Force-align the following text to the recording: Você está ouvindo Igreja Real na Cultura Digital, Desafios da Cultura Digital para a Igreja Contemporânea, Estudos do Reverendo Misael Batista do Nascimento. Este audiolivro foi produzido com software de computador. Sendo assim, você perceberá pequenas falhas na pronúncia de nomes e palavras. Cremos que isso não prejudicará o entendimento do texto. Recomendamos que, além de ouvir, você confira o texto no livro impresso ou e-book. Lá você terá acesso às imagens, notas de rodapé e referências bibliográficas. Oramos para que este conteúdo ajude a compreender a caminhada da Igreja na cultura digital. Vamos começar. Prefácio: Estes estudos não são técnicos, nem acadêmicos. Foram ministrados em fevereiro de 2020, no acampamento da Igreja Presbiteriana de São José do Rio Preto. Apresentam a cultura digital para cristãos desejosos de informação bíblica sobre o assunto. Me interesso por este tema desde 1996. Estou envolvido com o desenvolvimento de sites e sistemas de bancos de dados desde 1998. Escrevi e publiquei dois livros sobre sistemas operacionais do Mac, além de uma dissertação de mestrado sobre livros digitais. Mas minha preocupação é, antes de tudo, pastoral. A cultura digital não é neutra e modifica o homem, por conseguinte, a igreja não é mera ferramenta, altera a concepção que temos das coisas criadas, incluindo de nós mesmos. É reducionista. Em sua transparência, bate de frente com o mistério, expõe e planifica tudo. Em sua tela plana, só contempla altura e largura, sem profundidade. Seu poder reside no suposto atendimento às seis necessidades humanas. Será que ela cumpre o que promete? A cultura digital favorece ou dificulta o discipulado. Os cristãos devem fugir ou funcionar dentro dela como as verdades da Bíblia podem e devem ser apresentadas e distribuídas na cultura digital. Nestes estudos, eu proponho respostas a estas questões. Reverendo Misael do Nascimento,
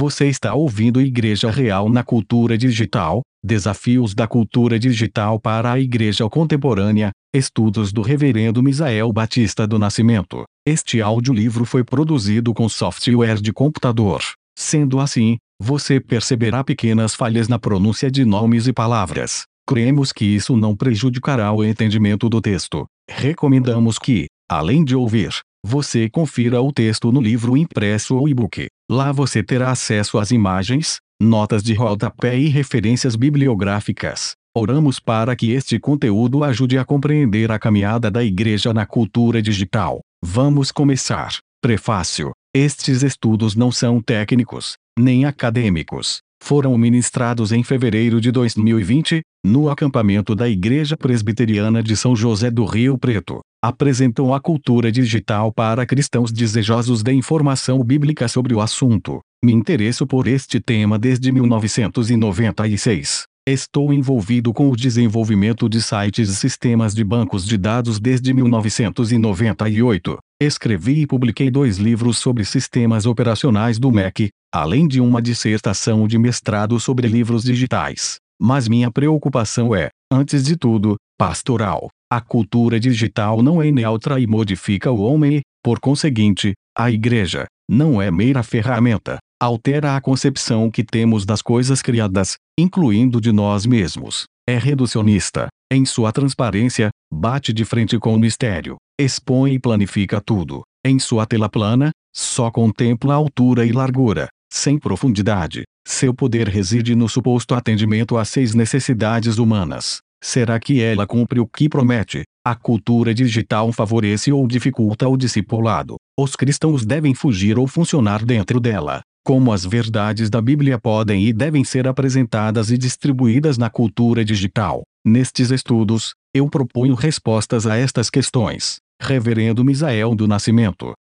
Você 0.00 0.28
está 0.28 0.54
ouvindo 0.54 0.98
Igreja 0.98 1.50
Real 1.50 1.90
na 1.90 2.02
Cultura 2.02 2.56
Digital, 2.56 3.20
Desafios 3.44 4.14
da 4.14 4.26
Cultura 4.26 4.78
Digital 4.78 5.38
para 5.38 5.72
a 5.72 5.78
Igreja 5.78 6.26
Contemporânea, 6.26 7.10
Estudos 7.34 7.92
do 7.92 8.00
Reverendo 8.00 8.62
Misael 8.62 9.12
Batista 9.12 9.66
do 9.66 9.78
Nascimento. 9.78 10.44
Este 10.66 11.02
audiolivro 11.02 11.66
foi 11.66 11.84
produzido 11.84 12.54
com 12.54 12.66
software 12.66 13.42
de 13.42 13.52
computador. 13.52 14.22
Sendo 14.58 15.00
assim, 15.00 15.36
você 15.60 16.00
perceberá 16.00 16.64
pequenas 16.64 17.14
falhas 17.14 17.46
na 17.46 17.58
pronúncia 17.58 18.10
de 18.10 18.24
nomes 18.24 18.66
e 18.66 18.72
palavras. 18.72 19.42
Cremos 19.68 20.14
que 20.14 20.24
isso 20.24 20.56
não 20.56 20.74
prejudicará 20.74 21.52
o 21.52 21.62
entendimento 21.62 22.26
do 22.26 22.40
texto. 22.40 22.86
Recomendamos 23.06 23.98
que, 23.98 24.28
além 24.50 24.82
de 24.82 24.96
ouvir, 24.96 25.42
você 25.64 26.08
confira 26.08 26.60
o 26.60 26.72
texto 26.72 27.12
no 27.12 27.20
livro 27.20 27.56
impresso 27.56 28.16
ou 28.16 28.28
e-book. 28.28 28.66
Lá 28.90 29.12
você 29.12 29.42
terá 29.42 29.70
acesso 29.70 30.18
às 30.18 30.30
imagens, 30.30 30.98
notas 31.20 31.62
de 31.62 31.74
rodapé 31.74 32.38
e 32.38 32.48
referências 32.48 33.14
bibliográficas. 33.14 34.32
Oramos 34.56 34.98
para 34.98 35.36
que 35.36 35.52
este 35.52 35.78
conteúdo 35.78 36.42
ajude 36.42 36.76
a 36.76 36.84
compreender 36.84 37.52
a 37.52 37.58
caminhada 37.58 38.10
da 38.10 38.24
Igreja 38.24 38.74
na 38.74 38.84
cultura 38.84 39.40
digital. 39.40 40.00
Vamos 40.24 40.72
começar. 40.72 41.38
Prefácio: 41.62 42.32
Estes 42.54 43.02
estudos 43.02 43.54
não 43.54 43.70
são 43.70 44.00
técnicos, 44.00 44.74
nem 44.98 45.24
acadêmicos. 45.24 46.20
Foram 46.42 46.76
ministrados 46.76 47.52
em 47.52 47.62
fevereiro 47.62 48.20
de 48.20 48.32
2020, 48.32 49.20
no 49.44 49.70
acampamento 49.70 50.34
da 50.34 50.48
Igreja 50.48 50.96
Presbiteriana 50.96 51.82
de 51.82 51.96
São 51.96 52.16
José 52.16 52.50
do 52.50 52.64
Rio 52.64 52.98
Preto. 52.98 53.40
Apresentam 53.62 54.34
a 54.34 54.40
cultura 54.40 54.90
digital 54.90 55.52
para 55.52 55.86
cristãos 55.86 56.32
desejosos 56.32 57.02
de 57.02 57.12
informação 57.12 57.84
bíblica 57.84 58.26
sobre 58.26 58.54
o 58.54 58.60
assunto. 58.60 59.20
Me 59.44 59.52
interesso 59.52 60.06
por 60.06 60.26
este 60.26 60.58
tema 60.60 60.98
desde 60.98 61.30
1996. 61.30 63.24
Estou 63.46 63.92
envolvido 63.92 64.52
com 64.52 64.70
o 64.70 64.76
desenvolvimento 64.76 65.68
de 65.68 65.80
sites 65.82 66.28
e 66.28 66.36
sistemas 66.36 66.94
de 66.94 67.02
bancos 67.02 67.46
de 67.46 67.56
dados 67.56 67.98
desde 67.98 68.34
1998. 68.34 70.18
Escrevi 70.40 71.02
e 71.02 71.06
publiquei 71.06 71.50
dois 71.50 71.78
livros 71.78 72.18
sobre 72.18 72.44
sistemas 72.44 73.06
operacionais 73.06 73.78
do 73.78 73.90
Mac, 73.90 74.20
além 74.52 74.88
de 74.88 75.00
uma 75.00 75.22
dissertação 75.22 76.06
de 76.06 76.18
mestrado 76.18 76.78
sobre 76.80 77.06
livros 77.06 77.42
digitais. 77.42 78.16
Mas 78.40 78.68
minha 78.68 78.90
preocupação 78.90 79.74
é, 79.74 79.90
antes 80.12 80.44
de 80.44 80.56
tudo, 80.56 80.96
pastoral. 81.18 81.88
A 82.10 82.20
cultura 82.20 82.80
digital 82.80 83.42
não 83.42 83.62
é 83.62 83.70
neutra 83.70 84.18
e 84.18 84.26
modifica 84.26 84.90
o 84.90 85.00
homem, 85.02 85.42
por 85.62 85.78
conseguinte, 85.78 86.54
a 86.76 86.90
igreja 86.90 87.46
não 87.70 88.02
é 88.02 88.10
mera 88.10 88.42
ferramenta, 88.42 89.18
altera 89.40 89.94
a 89.94 90.00
concepção 90.00 90.70
que 90.70 90.82
temos 90.82 91.24
das 91.24 91.40
coisas 91.40 91.80
criadas, 91.80 92.34
incluindo 92.58 93.20
de 93.20 93.30
nós 93.30 93.64
mesmos. 93.64 94.24
É 94.48 94.58
reducionista. 94.58 95.46
Em 95.72 95.84
sua 95.84 96.10
transparência, 96.10 96.88
bate 97.12 97.52
de 97.52 97.64
frente 97.64 97.96
com 97.96 98.12
o 98.14 98.18
mistério, 98.18 98.76
expõe 98.98 99.52
e 99.54 99.58
planifica 99.60 100.20
tudo. 100.20 100.62
Em 100.84 100.98
sua 100.98 101.26
tela 101.26 101.48
plana, 101.48 101.92
só 102.12 102.50
contempla 102.50 103.14
altura 103.14 103.64
e 103.64 103.70
largura, 103.70 104.28
sem 104.50 104.78
profundidade. 104.78 105.62
Seu 105.86 106.12
poder 106.12 106.48
reside 106.48 106.94
no 106.94 107.08
suposto 107.08 107.54
atendimento 107.54 108.16
às 108.16 108.28
seis 108.28 108.54
necessidades 108.54 109.38
humanas. 109.38 110.00
Será 110.22 110.58
que 110.60 110.82
ela 110.82 111.06
cumpre 111.06 111.40
o 111.40 111.46
que 111.46 111.68
promete? 111.68 112.24
A 112.44 112.54
cultura 112.54 113.14
digital 113.14 113.72
favorece 113.72 114.32
ou 114.32 114.46
dificulta 114.46 115.08
o 115.08 115.16
discipulado. 115.16 115.96
Os 116.18 116.36
cristãos 116.36 116.84
devem 116.84 117.14
fugir 117.14 117.58
ou 117.58 117.66
funcionar 117.66 118.24
dentro 118.24 118.60
dela 118.60 119.02
como 119.24 119.52
as 119.52 119.64
verdades 119.64 120.30
da 120.30 120.40
Bíblia 120.40 120.78
podem 120.78 121.26
e 121.26 121.32
devem 121.32 121.62
ser 121.62 121.86
apresentadas 121.86 122.70
e 122.70 122.78
distribuídas 122.78 123.58
na 123.58 123.68
cultura 123.68 124.24
digital. 124.24 124.82
Nestes 125.04 125.50
estudos, 125.50 126.14
eu 126.34 126.48
proponho 126.48 126.94
respostas 126.94 127.66
a 127.66 127.76
estas 127.76 128.10
questões. 128.10 128.78
Reverendo 129.00 129.64
Misael 129.64 130.14
do 130.14 130.28
Nascimento, 130.28 130.92